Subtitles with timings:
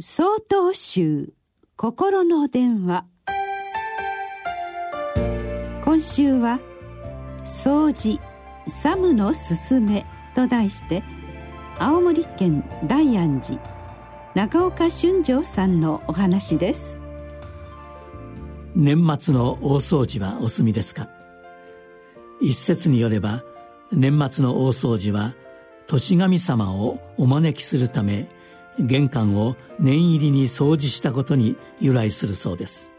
[0.00, 1.34] 総統集
[1.76, 3.04] 心の電話。
[5.84, 6.60] 今週は
[7.44, 8.18] 「掃除
[8.68, 11.02] サムのすすめ」と題して
[11.78, 13.60] 青森県大安寺
[14.34, 16.98] 中岡俊丈さんのお話です。
[18.74, 21.10] 年末の大掃除はお済みですか？
[22.40, 23.42] 一説によれば
[23.92, 25.34] 年末の大掃除は
[25.86, 28.26] 年神様をお招きするため
[28.78, 32.90] 玄関を念入りに掃除したことに由来するそうです。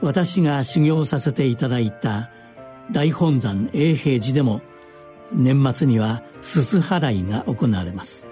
[0.00, 2.30] 私が修行させていただいた
[2.90, 4.60] 大本山永平寺でも
[5.32, 8.28] 年末にはすす払いが行われます。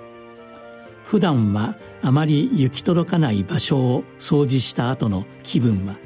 [1.04, 5.96] 普段はあまり行き届かない場所を掃除した後の気分は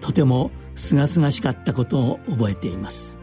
[0.00, 3.18] とてもすがすがしかったことを覚えています。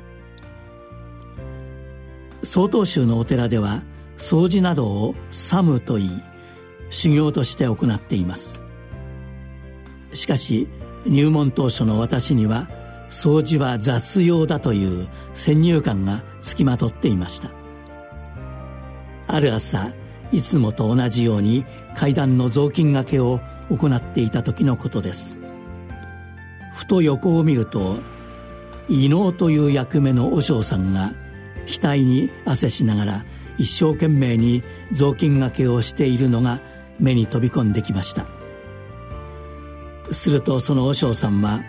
[2.44, 3.84] 曹洞宗のお寺では
[4.18, 6.24] 掃除などを「サム」と言い
[6.90, 8.64] 修行として行っています。
[10.14, 10.68] しかし
[11.06, 12.70] 入門当初の私には
[13.10, 17.52] 掃除は雑用だという先入観がつきまとっていました。
[19.28, 19.94] ある朝
[20.32, 25.40] いつもと同じように階段の雑巾がけを行っていた時のことです。
[26.74, 27.98] ふと横を見ると
[28.90, 31.14] 伊能という役目の和尚さんが
[31.68, 33.26] 額に汗しながら
[33.58, 36.62] 一生懸命に雑巾がけをしているのが
[37.00, 38.28] 目に飛び込んできました。
[40.12, 41.64] するとその和尚さんは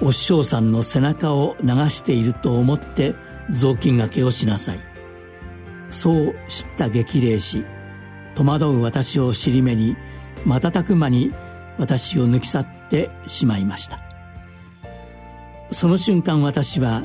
[0.00, 3.14] お師匠さんの背中を流していると思って
[3.50, 4.78] 雑巾がけをしなさい。
[5.90, 7.64] そう知った激励し
[8.34, 9.96] 戸惑う私を尻目に
[10.44, 11.32] 瞬く間に
[11.78, 14.00] 私を抜き去ってしまいました。
[15.70, 17.04] その瞬間私は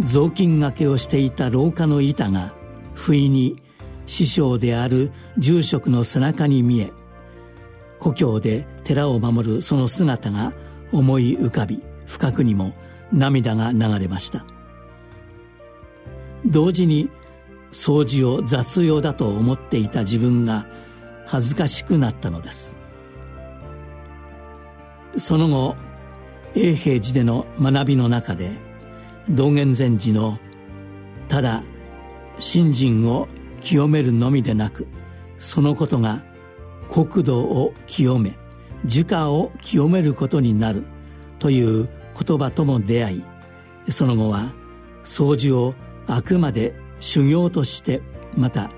[0.00, 2.54] 雑巾がけをしていた廊下の板が
[2.94, 3.62] 不意に
[4.06, 6.92] 師匠である住職の背中に見え
[7.98, 10.52] 故郷で寺を守るその姿が
[10.92, 12.74] 思い浮かび深くにも
[13.12, 14.44] 涙が流れました。
[16.46, 17.10] 同時に
[17.72, 20.66] 掃除を雑用だと思っていた自分が
[21.26, 22.76] 恥ずかしくなったのです。
[25.16, 25.76] その後
[26.54, 28.52] 永平寺での学びの中で
[29.28, 30.38] 道元禅師の
[31.28, 31.62] ただ
[32.38, 33.28] 信心を
[33.60, 34.86] 清めるのみでなく
[35.38, 36.22] そのことが
[36.88, 38.36] 国土を清め
[38.84, 40.84] 樹下を清めることになる
[41.38, 43.16] という言葉とも出会
[43.86, 44.52] いその後は
[45.04, 45.74] 掃除を
[46.06, 48.02] あくまで修行として
[48.36, 48.70] また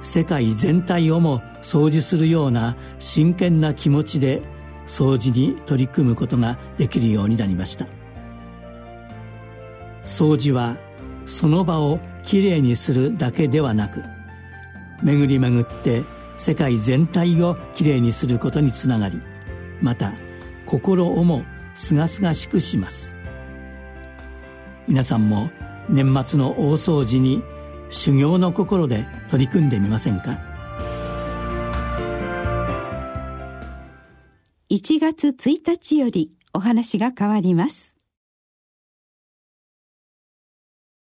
[0.00, 4.42] 世界全体をも掃除するような真剣な気持ちで
[4.86, 7.86] 掃除に取り組むことができるようになりました。
[10.04, 10.76] 掃除は
[11.26, 14.02] その場をきれいにするだけではなく
[15.02, 16.04] 巡り巡って
[16.36, 19.20] 世界全体をきれいにすることにつながり
[19.80, 20.12] また
[20.66, 21.44] 心をも
[21.74, 23.14] すがすがしくします。
[24.88, 25.50] 皆さんも
[25.88, 27.42] 年末の大掃除に
[27.90, 30.40] 修行の心で取り組んでみませんか
[34.70, 37.91] ？1月1日よりお話が変わります。